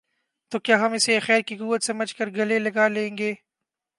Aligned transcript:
تو 0.51 0.59
کیا 0.59 0.79
ہم 0.79 0.93
اسے 0.93 1.19
خیر 1.19 1.41
کی 1.41 1.55
قوت 1.57 1.83
سمجھ 1.83 2.13
کر 2.15 2.29
گلے 2.29 2.59
لگا 2.59 2.87
لیں 2.87 3.17
گے؟ 3.17 3.33